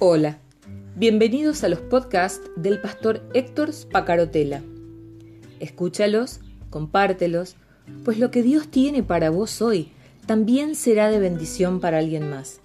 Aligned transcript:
Hola, 0.00 0.38
bienvenidos 0.94 1.64
a 1.64 1.68
los 1.68 1.80
podcasts 1.80 2.48
del 2.54 2.80
pastor 2.80 3.20
Héctor 3.34 3.72
Spacarotela. 3.72 4.62
Escúchalos, 5.58 6.38
compártelos, 6.70 7.56
pues 8.04 8.20
lo 8.20 8.30
que 8.30 8.44
Dios 8.44 8.68
tiene 8.68 9.02
para 9.02 9.30
vos 9.30 9.60
hoy 9.60 9.90
también 10.24 10.76
será 10.76 11.10
de 11.10 11.18
bendición 11.18 11.80
para 11.80 11.98
alguien 11.98 12.30
más 12.30 12.60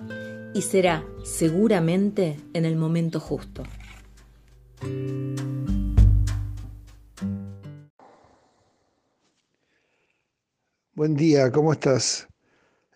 y 0.53 0.61
será 0.61 1.03
seguramente 1.23 2.39
en 2.53 2.65
el 2.65 2.75
momento 2.75 3.19
justo. 3.19 3.63
Buen 10.93 11.15
día, 11.15 11.51
¿cómo 11.51 11.73
estás? 11.73 12.27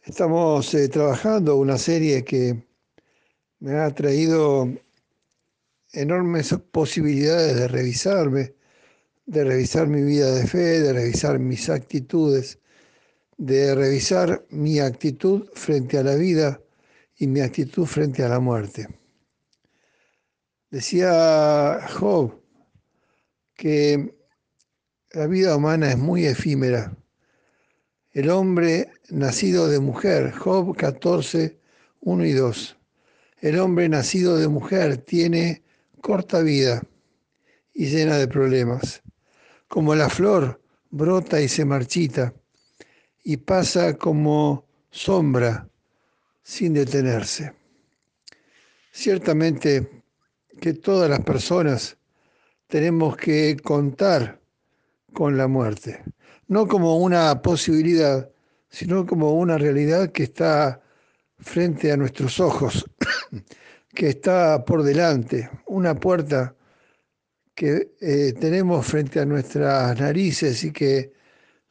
Estamos 0.03 0.71
eh, 0.75 0.89
trabajando 0.89 1.55
una 1.55 1.79
serie 1.79 2.23
que 2.23 2.66
me 3.59 3.75
ha 3.75 3.89
traído 3.93 4.69
enormes 5.93 6.55
posibilidades 6.71 7.55
de 7.55 7.67
revisarme, 7.67 8.55
de 9.25 9.43
revisar 9.43 9.87
mi 9.87 10.03
vida 10.03 10.31
de 10.31 10.47
fe, 10.47 10.81
de 10.81 10.93
revisar 10.93 11.39
mis 11.39 11.69
actitudes, 11.69 12.59
de 13.37 13.75
revisar 13.75 14.45
mi 14.49 14.79
actitud 14.79 15.49
frente 15.53 15.97
a 15.97 16.03
la 16.03 16.15
vida 16.15 16.61
y 17.17 17.27
mi 17.27 17.41
actitud 17.41 17.85
frente 17.85 18.23
a 18.23 18.29
la 18.29 18.39
muerte. 18.39 18.87
Decía 20.69 21.79
Job 21.97 22.41
que 23.55 24.13
la 25.11 25.27
vida 25.27 25.55
humana 25.55 25.89
es 25.89 25.97
muy 25.97 26.25
efímera. 26.25 26.95
El 28.11 28.29
hombre 28.29 28.91
nacido 29.09 29.67
de 29.67 29.79
mujer, 29.79 30.31
Job 30.31 30.75
14, 30.75 31.59
1 32.01 32.25
y 32.25 32.33
2. 32.33 32.77
El 33.39 33.59
hombre 33.59 33.87
nacido 33.87 34.37
de 34.37 34.47
mujer 34.47 34.97
tiene 34.97 35.63
corta 36.01 36.41
vida 36.41 36.81
y 37.73 37.85
llena 37.85 38.17
de 38.17 38.27
problemas. 38.27 39.03
Como 39.67 39.93
la 39.93 40.09
flor 40.09 40.61
brota 40.89 41.39
y 41.39 41.47
se 41.47 41.63
marchita 41.65 42.33
y 43.23 43.37
pasa 43.37 43.95
como 43.95 44.65
sombra 44.89 45.69
sin 46.41 46.73
detenerse. 46.73 47.53
Ciertamente 48.91 50.03
que 50.59 50.73
todas 50.73 51.09
las 51.09 51.19
personas 51.19 51.97
tenemos 52.67 53.15
que 53.17 53.57
contar 53.63 54.41
con 55.13 55.37
la 55.37 55.47
muerte, 55.47 56.03
no 56.47 56.67
como 56.67 56.97
una 56.97 57.41
posibilidad, 57.41 58.29
sino 58.69 59.05
como 59.05 59.33
una 59.33 59.57
realidad 59.57 60.11
que 60.11 60.23
está 60.23 60.81
frente 61.39 61.91
a 61.91 61.97
nuestros 61.97 62.39
ojos, 62.39 62.85
que 63.93 64.09
está 64.09 64.63
por 64.63 64.83
delante, 64.83 65.49
una 65.65 65.95
puerta 65.95 66.55
que 67.55 67.95
eh, 67.99 68.33
tenemos 68.39 68.85
frente 68.85 69.19
a 69.19 69.25
nuestras 69.25 69.99
narices 69.99 70.63
y 70.63 70.71
que 70.71 71.11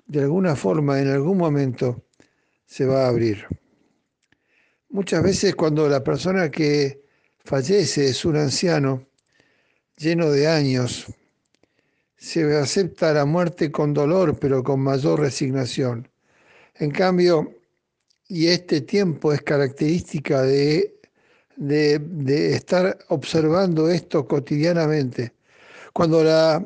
de 0.07 0.23
alguna 0.23 0.57
forma, 0.57 1.01
en 1.01 1.09
algún 1.09 1.39
momento, 1.39 2.05
se 2.65 2.85
va 2.87 3.05
a 3.05 3.09
abrir. 3.09 3.47
Muchas 4.89 5.23
veces 5.23 5.55
cuando 5.55 5.89
la 5.89 6.03
persona 6.03 6.51
que 6.51 7.03
fallece 7.45 8.09
es 8.09 8.25
un 8.25 8.37
anciano 8.37 9.07
lleno 9.97 10.31
de 10.31 10.49
años, 10.49 11.07
se 12.17 12.57
acepta 12.57 13.13
la 13.13 13.25
muerte 13.25 13.71
con 13.71 13.95
dolor, 13.95 14.39
pero 14.39 14.63
con 14.63 14.81
mayor 14.81 15.21
resignación. 15.21 16.09
En 16.75 16.91
cambio, 16.91 17.55
y 18.29 18.49
este 18.49 18.81
tiempo 18.81 19.33
es 19.33 19.43
característica 19.43 20.43
de, 20.43 20.96
de, 21.57 22.55
estar 22.55 22.99
observando 23.09 23.89
esto 23.89 24.27
cotidianamente. 24.27 25.35
Cuando 25.93 26.23
la, 26.23 26.65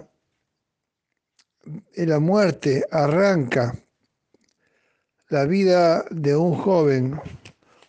la 1.95 2.19
muerte 2.19 2.85
arranca 2.91 3.75
la 5.29 5.45
vida 5.47 6.05
de 6.11 6.35
un 6.35 6.55
joven 6.55 7.21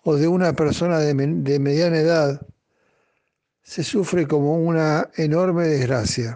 o 0.03 0.15
de 0.15 0.27
una 0.27 0.53
persona 0.53 0.99
de, 0.99 1.13
de 1.13 1.59
mediana 1.59 1.97
edad, 1.97 2.41
se 3.63 3.83
sufre 3.83 4.27
como 4.27 4.55
una 4.55 5.09
enorme 5.15 5.67
desgracia. 5.67 6.35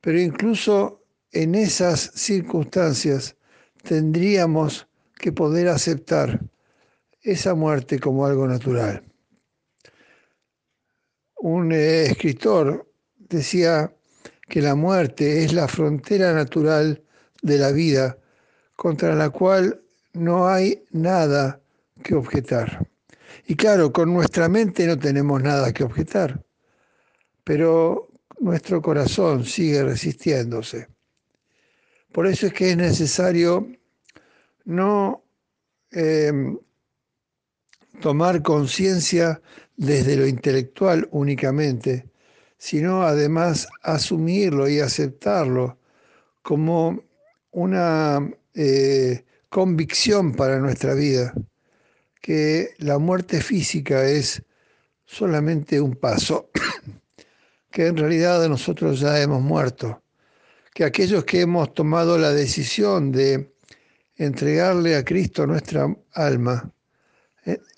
Pero 0.00 0.20
incluso 0.20 1.02
en 1.32 1.54
esas 1.54 2.12
circunstancias 2.14 3.36
tendríamos 3.82 4.86
que 5.16 5.32
poder 5.32 5.68
aceptar 5.68 6.40
esa 7.22 7.54
muerte 7.54 7.98
como 7.98 8.24
algo 8.26 8.46
natural. 8.46 9.02
Un 11.48 11.70
eh, 11.70 12.06
escritor 12.06 12.90
decía 13.18 13.94
que 14.48 14.60
la 14.60 14.74
muerte 14.74 15.44
es 15.44 15.52
la 15.52 15.68
frontera 15.68 16.32
natural 16.32 17.04
de 17.40 17.56
la 17.56 17.70
vida 17.70 18.18
contra 18.74 19.14
la 19.14 19.30
cual 19.30 19.80
no 20.12 20.48
hay 20.48 20.82
nada 20.90 21.60
que 22.02 22.16
objetar. 22.16 22.88
Y 23.46 23.54
claro, 23.54 23.92
con 23.92 24.12
nuestra 24.12 24.48
mente 24.48 24.88
no 24.88 24.98
tenemos 24.98 25.40
nada 25.40 25.72
que 25.72 25.84
objetar, 25.84 26.44
pero 27.44 28.08
nuestro 28.40 28.82
corazón 28.82 29.44
sigue 29.44 29.84
resistiéndose. 29.84 30.88
Por 32.10 32.26
eso 32.26 32.48
es 32.48 32.54
que 32.54 32.70
es 32.70 32.76
necesario 32.76 33.68
no 34.64 35.22
em, 35.92 36.58
tomar 38.00 38.42
conciencia 38.42 39.40
desde 39.76 40.16
lo 40.16 40.26
intelectual 40.26 41.08
únicamente, 41.10 42.06
sino 42.58 43.02
además 43.02 43.68
asumirlo 43.82 44.68
y 44.68 44.80
aceptarlo 44.80 45.78
como 46.42 47.02
una 47.50 48.20
eh, 48.54 49.24
convicción 49.48 50.32
para 50.32 50.58
nuestra 50.58 50.94
vida, 50.94 51.34
que 52.20 52.70
la 52.78 52.98
muerte 52.98 53.40
física 53.40 54.04
es 54.04 54.42
solamente 55.04 55.80
un 55.80 55.94
paso, 55.96 56.50
que 57.70 57.86
en 57.86 57.96
realidad 57.96 58.46
nosotros 58.48 59.00
ya 59.00 59.20
hemos 59.20 59.42
muerto, 59.42 60.02
que 60.74 60.84
aquellos 60.84 61.24
que 61.24 61.42
hemos 61.42 61.72
tomado 61.74 62.18
la 62.18 62.32
decisión 62.32 63.12
de 63.12 63.52
entregarle 64.16 64.96
a 64.96 65.04
Cristo 65.04 65.46
nuestra 65.46 65.94
alma, 66.12 66.72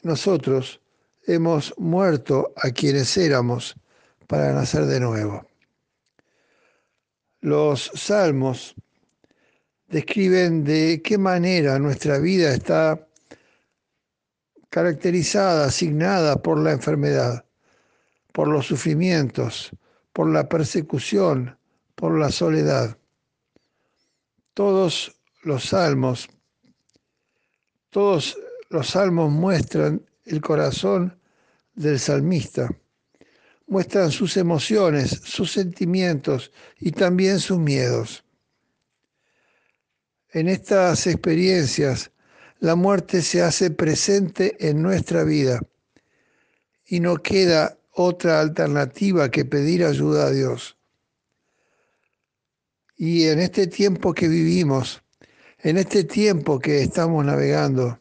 nosotros 0.03 0.81
hemos 1.27 1.75
muerto 1.77 2.53
a 2.57 2.71
quienes 2.71 3.17
éramos 3.17 3.77
para 4.27 4.53
nacer 4.53 4.87
de 4.87 5.01
nuevo. 5.01 5.47
Los 7.41 7.91
salmos 7.95 8.75
describen 9.89 10.65
de 10.65 11.01
qué 11.03 11.19
manera 11.19 11.79
nuestra 11.79 12.19
vida 12.19 12.53
está 12.53 13.07
caracterizada, 14.71 15.67
asignada 15.67 16.43
por 16.43 16.59
la 16.59 16.73
enfermedad, 16.73 17.45
por 18.33 18.49
los 18.49 18.67
sufrimientos, 18.67 19.71
por 20.13 20.31
la 20.31 20.49
persecución, 20.49 21.59
por 21.95 22.19
la 22.19 22.31
soledad. 22.31 22.99
Todos 24.55 25.17
los 25.43 25.65
salmos, 25.65 26.29
todos 27.91 28.37
los 28.69 28.89
salmos 28.89 29.31
muestran 29.31 30.05
el 30.25 30.41
corazón 30.41 31.19
del 31.75 31.99
salmista, 31.99 32.69
muestran 33.67 34.11
sus 34.11 34.37
emociones, 34.37 35.11
sus 35.25 35.53
sentimientos 35.53 36.53
y 36.79 36.93
también 36.93 37.41
sus 37.41 37.59
miedos. 37.59 38.25
En 40.31 40.49
estas 40.49 41.07
experiencias, 41.07 42.11
la 42.61 42.75
muerte 42.75 43.23
se 43.23 43.43
hace 43.43 43.71
presente 43.71 44.57
en 44.69 44.83
nuestra 44.83 45.25
vida 45.25 45.61
y 46.85 47.01
no 47.01 47.17
queda 47.17 47.79
otra 47.93 48.41
alternativa 48.41 49.31
que 49.31 49.45
pedir 49.45 49.85
ayuda 49.85 50.27
a 50.27 50.31
Dios. 50.31 50.77
Y 52.97 53.25
en 53.27 53.39
este 53.39 53.69
tiempo 53.69 54.13
que 54.13 54.29
vivimos, 54.29 55.03
en 55.59 55.79
este 55.79 56.05
tiempo 56.05 56.59
que 56.59 56.83
estamos 56.83 57.25
navegando, 57.25 58.01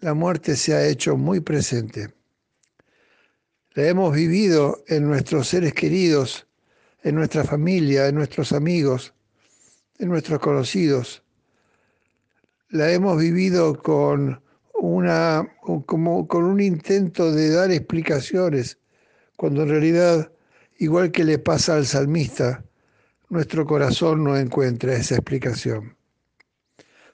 la 0.00 0.14
muerte 0.14 0.56
se 0.56 0.74
ha 0.74 0.86
hecho 0.86 1.16
muy 1.16 1.40
presente. 1.40 2.12
La 3.74 3.86
hemos 3.86 4.14
vivido 4.14 4.82
en 4.88 5.06
nuestros 5.06 5.48
seres 5.48 5.74
queridos, 5.74 6.46
en 7.02 7.14
nuestra 7.14 7.44
familia, 7.44 8.08
en 8.08 8.14
nuestros 8.14 8.52
amigos, 8.52 9.14
en 9.98 10.08
nuestros 10.08 10.40
conocidos. 10.40 11.22
La 12.70 12.90
hemos 12.90 13.20
vivido 13.20 13.80
con, 13.80 14.42
una, 14.74 15.46
como, 15.86 16.26
con 16.26 16.44
un 16.44 16.60
intento 16.60 17.32
de 17.32 17.50
dar 17.50 17.70
explicaciones, 17.70 18.78
cuando 19.36 19.62
en 19.62 19.68
realidad, 19.68 20.32
igual 20.78 21.12
que 21.12 21.24
le 21.24 21.38
pasa 21.38 21.76
al 21.76 21.86
salmista, 21.86 22.64
nuestro 23.28 23.66
corazón 23.66 24.24
no 24.24 24.36
encuentra 24.36 24.94
esa 24.94 25.16
explicación. 25.16 25.96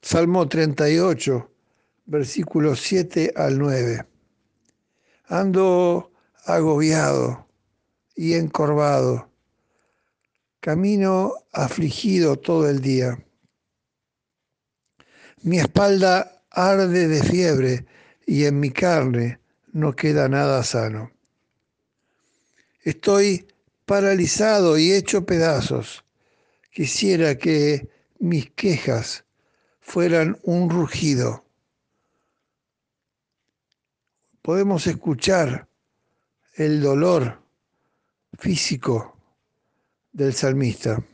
Salmo 0.01 0.49
38, 0.49 1.51
versículos 2.07 2.81
7 2.81 3.33
al 3.37 3.59
9. 3.59 4.07
Ando 5.27 6.13
agobiado 6.45 7.47
y 8.15 8.35
encorvado. 8.35 9.29
Camino 10.61 11.35
afligido 11.53 12.37
todo 12.37 12.69
el 12.69 12.81
día. 12.81 13.23
Mi 15.43 15.59
espalda 15.59 16.43
arde 16.51 17.09
de 17.09 17.23
fiebre 17.23 17.87
y 18.27 18.47
en 18.47 18.59
mi 18.59 18.71
carne 18.71 19.39
no 19.73 19.95
queda 19.95 20.29
nada 20.29 20.63
sano. 20.65 21.13
Estoy 22.83 23.47
paralizado 23.85 24.79
y 24.79 24.93
hecho 24.93 25.27
pedazos. 25.27 26.05
Quisiera 26.71 27.37
que 27.37 27.89
mis 28.19 28.51
quejas 28.51 29.25
fueran 29.81 30.39
un 30.43 30.71
rugido. 30.71 31.46
Podemos 34.47 34.87
escuchar 34.87 35.67
el 36.55 36.81
dolor 36.81 37.43
físico 38.39 39.19
del 40.13 40.35
salmista. 40.35 41.05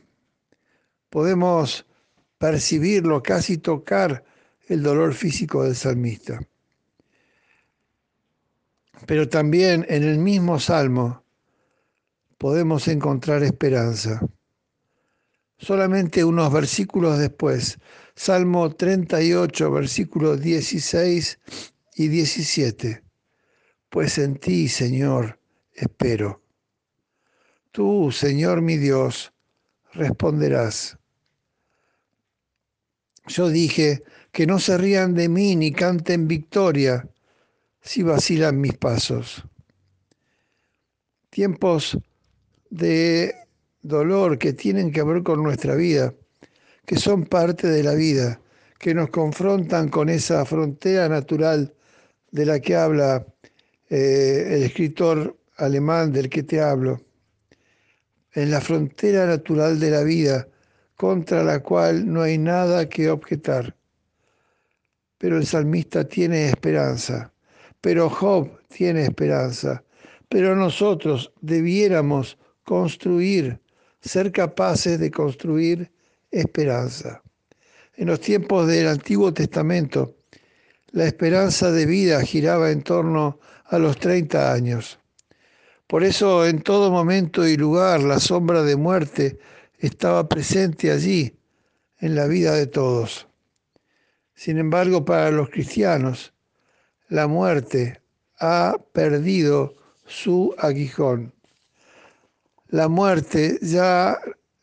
Podemos 1.09 1.83
percibirlo, 2.37 3.23
casi 3.23 3.57
tocar 3.57 4.23
el 4.67 4.83
dolor 4.83 5.15
físico 5.15 5.63
del 5.63 5.75
salmista. 5.75 6.41
Pero 9.07 9.27
también 9.27 9.83
en 9.89 10.03
el 10.03 10.19
mismo 10.19 10.59
salmo 10.59 11.23
podemos 12.37 12.87
encontrar 12.87 13.41
esperanza. 13.41 14.21
Solamente 15.57 16.23
unos 16.23 16.53
versículos 16.53 17.17
después, 17.17 17.79
Salmo 18.15 18.75
38, 18.75 19.71
versículos 19.71 20.39
16 20.39 21.39
y 21.95 22.07
17. 22.09 23.03
Pues 23.93 24.17
en 24.17 24.37
ti, 24.37 24.69
Señor, 24.69 25.37
espero. 25.71 26.41
Tú, 27.71 28.11
Señor 28.11 28.63
mi 28.63 28.77
Dios, 28.77 29.31
responderás. 29.91 30.97
Yo 33.27 33.49
dije, 33.49 34.01
que 34.31 34.47
no 34.47 34.57
se 34.57 34.79
rían 34.79 35.13
de 35.13 35.29
mí 35.29 35.55
ni 35.55 35.71
canten 35.71 36.27
victoria 36.27 37.07
si 37.83 38.01
vacilan 38.01 38.59
mis 38.59 38.73
pasos. 38.73 39.43
Tiempos 41.29 41.95
de 42.71 43.35
dolor 43.83 44.39
que 44.39 44.53
tienen 44.53 44.91
que 44.91 45.03
ver 45.03 45.21
con 45.21 45.43
nuestra 45.43 45.75
vida, 45.75 46.15
que 46.87 46.95
son 46.95 47.25
parte 47.25 47.67
de 47.67 47.83
la 47.83 47.93
vida, 47.93 48.41
que 48.79 48.95
nos 48.95 49.11
confrontan 49.11 49.89
con 49.89 50.09
esa 50.09 50.43
frontera 50.45 51.07
natural 51.07 51.75
de 52.31 52.45
la 52.47 52.59
que 52.59 52.75
habla 52.75 53.27
eh, 53.95 54.55
el 54.55 54.63
escritor 54.63 55.37
alemán 55.57 56.11
del 56.11 56.27
que 56.27 56.41
te 56.41 56.59
hablo, 56.59 56.99
en 58.31 58.49
la 58.49 58.59
frontera 58.59 59.27
natural 59.27 59.79
de 59.79 59.91
la 59.91 60.01
vida 60.01 60.47
contra 60.95 61.43
la 61.43 61.59
cual 61.59 62.11
no 62.11 62.23
hay 62.23 62.39
nada 62.39 62.89
que 62.89 63.11
objetar. 63.11 63.75
Pero 65.19 65.37
el 65.37 65.45
salmista 65.45 66.07
tiene 66.07 66.49
esperanza, 66.49 67.31
pero 67.81 68.09
Job 68.09 68.49
tiene 68.67 69.03
esperanza, 69.03 69.83
pero 70.27 70.55
nosotros 70.55 71.31
debiéramos 71.41 72.39
construir, 72.63 73.59
ser 74.01 74.31
capaces 74.31 74.99
de 74.99 75.11
construir 75.11 75.91
esperanza. 76.31 77.21
En 77.95 78.07
los 78.07 78.21
tiempos 78.21 78.67
del 78.67 78.87
Antiguo 78.87 79.31
Testamento, 79.31 80.15
la 80.93 81.05
esperanza 81.05 81.71
de 81.71 81.85
vida 81.85 82.19
giraba 82.23 82.71
en 82.71 82.81
torno 82.81 83.27
a 83.27 83.52
los 83.71 83.97
30 83.97 84.53
años. 84.53 84.99
Por 85.87 86.03
eso 86.03 86.45
en 86.45 86.61
todo 86.61 86.91
momento 86.91 87.47
y 87.47 87.57
lugar 87.57 88.01
la 88.01 88.19
sombra 88.19 88.63
de 88.63 88.75
muerte 88.75 89.37
estaba 89.77 90.27
presente 90.27 90.91
allí 90.91 91.35
en 91.99 92.15
la 92.15 92.25
vida 92.27 92.53
de 92.55 92.67
todos. 92.67 93.27
Sin 94.33 94.57
embargo, 94.57 95.05
para 95.05 95.31
los 95.31 95.49
cristianos, 95.49 96.33
la 97.09 97.27
muerte 97.27 98.01
ha 98.39 98.75
perdido 98.91 99.75
su 100.05 100.55
aguijón. 100.57 101.33
La 102.69 102.87
muerte 102.87 103.59
ya 103.61 104.17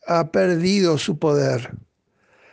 ha 0.05 0.31
perdido 0.31 0.97
su 0.97 1.17
poder. 1.17 1.71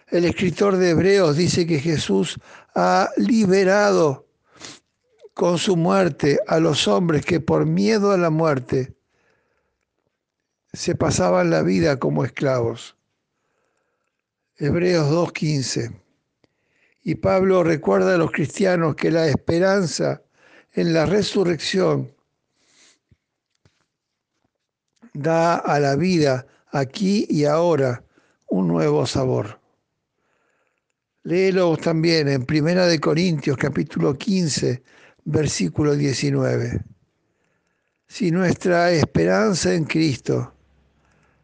El 0.06 0.24
escritor 0.24 0.76
de 0.76 0.90
Hebreos 0.90 1.36
dice 1.36 1.66
que 1.66 1.80
Jesús 1.80 2.38
ha 2.74 3.10
liberado 3.16 4.27
con 5.38 5.56
su 5.56 5.76
muerte 5.76 6.40
a 6.48 6.58
los 6.58 6.88
hombres 6.88 7.24
que 7.24 7.38
por 7.38 7.64
miedo 7.64 8.10
a 8.10 8.18
la 8.18 8.28
muerte 8.28 8.96
se 10.72 10.96
pasaban 10.96 11.48
la 11.48 11.62
vida 11.62 12.00
como 12.00 12.24
esclavos. 12.24 12.96
Hebreos 14.56 15.08
2.15. 15.08 15.94
Y 17.04 17.14
Pablo 17.14 17.62
recuerda 17.62 18.16
a 18.16 18.18
los 18.18 18.32
cristianos 18.32 18.96
que 18.96 19.12
la 19.12 19.28
esperanza 19.28 20.22
en 20.72 20.92
la 20.92 21.06
resurrección 21.06 22.12
da 25.12 25.54
a 25.54 25.78
la 25.78 25.94
vida 25.94 26.48
aquí 26.72 27.28
y 27.30 27.44
ahora 27.44 28.02
un 28.48 28.66
nuevo 28.66 29.06
sabor. 29.06 29.60
Léelo 31.22 31.76
también 31.76 32.26
en 32.26 32.44
Primera 32.44 32.88
de 32.88 32.98
Corintios 32.98 33.56
capítulo 33.56 34.18
15, 34.18 34.82
versículo 35.30 35.94
19. 35.94 36.80
Si 38.06 38.30
nuestra 38.30 38.90
esperanza 38.92 39.74
en 39.74 39.84
Cristo 39.84 40.54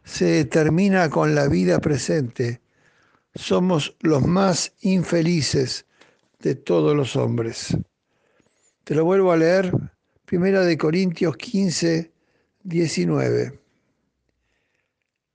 se 0.03 0.25
determina 0.25 1.09
con 1.09 1.35
la 1.35 1.47
vida 1.47 1.79
presente, 1.79 2.61
somos 3.35 3.95
los 4.01 4.25
más 4.25 4.73
infelices 4.81 5.85
de 6.39 6.55
todos 6.55 6.95
los 6.95 7.15
hombres. 7.15 7.77
Te 8.83 8.95
lo 8.95 9.05
vuelvo 9.05 9.31
a 9.31 9.37
leer, 9.37 9.71
Primera 10.25 10.61
de 10.61 10.77
Corintios 10.79 11.37
15, 11.37 12.11
19. 12.63 13.59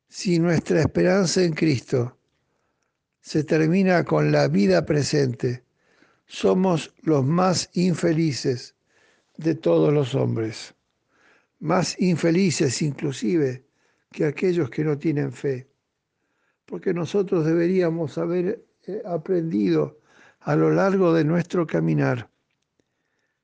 Si 0.08 0.41
nuestra 0.41 0.81
esperanza 0.81 1.43
en 1.44 1.52
Cristo 1.52 2.19
se 3.20 3.44
termina 3.44 4.02
con 4.04 4.33
la 4.33 4.49
vida 4.49 4.85
presente, 4.85 5.62
somos 6.30 6.94
los 7.02 7.26
más 7.26 7.68
infelices 7.72 8.76
de 9.37 9.56
todos 9.56 9.92
los 9.92 10.14
hombres, 10.14 10.75
más 11.58 12.00
infelices 12.00 12.82
inclusive 12.82 13.64
que 14.12 14.25
aquellos 14.25 14.70
que 14.70 14.84
no 14.84 14.96
tienen 14.96 15.32
fe, 15.32 15.68
porque 16.66 16.94
nosotros 16.94 17.44
deberíamos 17.44 18.16
haber 18.16 18.64
eh, 18.87 19.02
aprendido 19.04 19.99
a 20.42 20.54
lo 20.54 20.70
largo 20.70 21.12
de 21.12 21.25
nuestro 21.25 21.66
caminar 21.66 22.30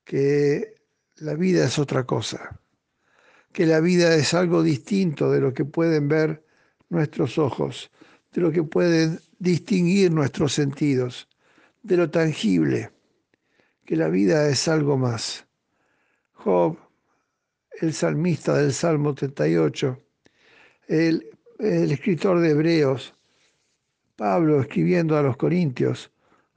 que 0.05 0.77
la 1.17 1.35
vida 1.35 1.65
es 1.65 1.81
otra 1.81 2.07
cosa, 2.07 2.61
que 3.53 3.67
la 3.67 3.81
vida 3.81 4.15
es 4.15 4.33
algo 4.33 4.63
distinto 4.63 5.33
de 5.33 5.41
lo 5.41 5.53
que 5.53 5.65
pueden 5.65 6.07
ver 6.07 6.45
nuestros 6.89 7.37
ojos, 7.37 7.91
de 8.33 8.43
lo 8.43 8.53
que 8.53 8.63
pueden 8.63 9.19
distinguir 9.41 10.13
nuestros 10.13 10.53
sentidos, 10.53 11.29
de 11.87 11.97
lo 11.97 12.11
tangible, 12.11 12.91
que 13.85 13.95
la 13.95 14.09
vida 14.09 14.49
es 14.49 14.67
algo 14.67 14.97
más. 14.99 15.47
Job, 16.33 16.77
el 17.81 17.95
salmista 17.95 18.55
del 18.55 18.73
Salmo 18.73 19.15
38, 19.15 19.97
el, 20.89 21.31
escritor 21.61 22.41
de 22.41 22.51
Hebreos, 22.51 23.15
Pablo 24.17 24.61
escribiendo 24.61 25.17
a 25.17 25.23
los 25.23 25.37
Corintios, 25.37 26.11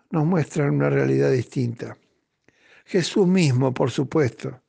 nos 0.09 0.25
muestran 0.25 0.73
una 0.73 0.89
realidad 0.89 1.31
distinta. 1.31 1.95
Jesús 2.85 3.27
mismo, 3.27 3.71
por 3.71 3.91
supuesto, 3.91 4.59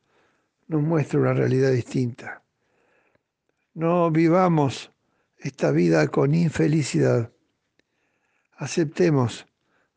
nos 0.68 0.82
muestra 0.82 1.20
una 1.20 1.32
realidad 1.32 1.72
distinta. 1.72 2.42
No 3.72 4.10
vivamos 4.10 4.92
esta 5.38 5.70
vida 5.70 6.06
con 6.08 6.34
infelicidad. 6.34 7.32
Aceptemos 8.58 9.46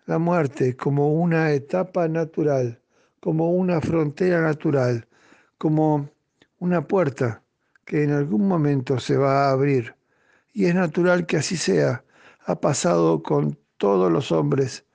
la 0.06 0.20
muerte 0.20 0.76
como 0.76 1.14
una 1.14 1.52
etapa 1.52 2.08
natural, 2.08 2.80
como 3.20 3.52
una 3.52 3.80
frontera 3.80 4.42
natural, 4.42 5.08
como 5.58 6.10
una 6.60 6.88
puerta 6.88 7.42
que 7.86 8.04
en 8.04 8.12
algún 8.12 8.48
momento 8.48 9.00
se 9.00 9.18
va 9.18 9.48
a 9.48 9.52
abrir. 9.52 9.96
Y 10.54 10.66
es 10.66 10.76
natural 10.76 11.26
que 11.26 11.38
así 11.38 11.58
sea. 11.58 12.04
Ha 12.46 12.60
pasado 12.60 13.24
con 13.24 13.58
todos 13.78 14.12
los 14.12 14.32
hombres 14.32 14.86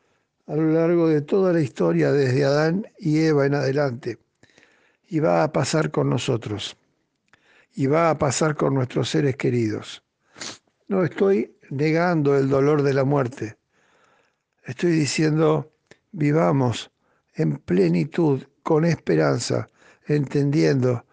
a 0.47 0.57
lo 0.57 0.73
largo 0.73 1.09
de 1.09 1.21
toda 1.21 1.53
la 1.53 1.61
historia, 1.61 2.11
desde 2.11 2.45
Adán 2.45 2.87
y 2.99 3.19
Eva 3.21 3.45
en 3.45 3.55
adelante. 3.55 4.19
Y 5.07 5.21
va 5.21 5.43
a 5.43 5.53
pasar 5.53 5.91
con 5.91 6.09
nosotros. 6.09 6.77
Y 7.75 7.87
va 7.87 8.11
a 8.11 8.19
pasar 8.19 8.57
con 8.57 8.75
nuestros 8.75 9.11
seres 9.11 9.37
queridos. 9.37 10.03
No 10.87 11.05
estoy 11.05 11.55
negando 11.71 12.37
el 12.37 12.49
dolor 12.49 12.83
de 12.83 12.95
la 12.95 13.05
muerte. 13.05 13.58
Estoy 14.69 14.91
diciendo, 14.91 15.73
vivamos 16.13 16.91
en 17.33 17.57
plenitud, 17.57 18.45
con 18.63 18.85
esperanza, 18.85 19.71
entendiendo 20.07 21.07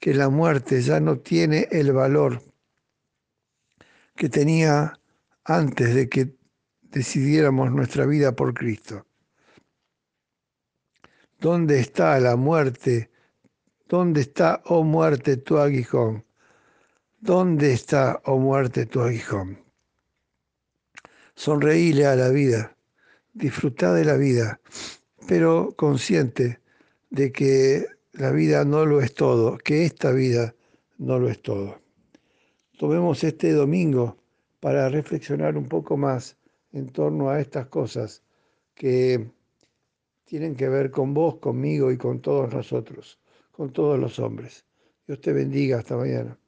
que 0.00 0.14
la 0.14 0.30
muerte 0.30 0.80
ya 0.80 0.98
no 0.98 1.18
tiene 1.18 1.68
el 1.70 1.92
valor 1.92 2.42
que 4.16 4.30
tenía 4.30 4.98
antes 5.44 5.94
de 5.94 6.08
que 6.08 6.34
decidiéramos 6.80 7.70
nuestra 7.70 8.06
vida 8.06 8.32
por 8.32 8.54
Cristo. 8.54 9.04
¿Dónde 11.38 11.80
está 11.80 12.18
la 12.18 12.36
muerte? 12.36 13.10
¿Dónde 13.90 14.22
está, 14.22 14.62
oh 14.64 14.84
muerte, 14.84 15.36
tu 15.36 15.58
aguijón? 15.58 16.24
¿Dónde 17.20 17.74
está, 17.74 18.22
oh 18.24 18.38
muerte, 18.38 18.86
tu 18.86 19.02
aguijón? 19.02 19.62
Sonreíle 21.34 22.06
a 22.06 22.16
la 22.16 22.30
vida, 22.30 22.74
disfruta 23.32 23.92
de 23.94 24.04
la 24.04 24.16
vida, 24.16 24.60
pero 25.26 25.74
consciente 25.76 26.60
de 27.10 27.32
que 27.32 27.86
la 28.12 28.30
vida 28.30 28.64
no 28.64 28.84
lo 28.84 29.00
es 29.00 29.14
todo, 29.14 29.58
que 29.58 29.84
esta 29.84 30.12
vida 30.12 30.54
no 30.98 31.18
lo 31.18 31.28
es 31.28 31.40
todo. 31.40 31.80
Tomemos 32.78 33.24
este 33.24 33.52
domingo 33.52 34.16
para 34.60 34.88
reflexionar 34.88 35.56
un 35.56 35.68
poco 35.68 35.96
más 35.96 36.36
en 36.72 36.88
torno 36.88 37.30
a 37.30 37.40
estas 37.40 37.66
cosas 37.66 38.22
que 38.74 39.30
tienen 40.24 40.56
que 40.56 40.68
ver 40.68 40.90
con 40.90 41.14
vos, 41.14 41.38
conmigo 41.38 41.92
y 41.92 41.98
con 41.98 42.20
todos 42.20 42.52
nosotros, 42.52 43.18
con 43.50 43.72
todos 43.72 43.98
los 43.98 44.18
hombres. 44.18 44.64
Dios 45.06 45.20
te 45.20 45.32
bendiga 45.32 45.78
hasta 45.78 45.96
mañana. 45.96 46.38